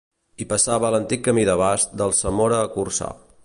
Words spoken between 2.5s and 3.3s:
a Corçà.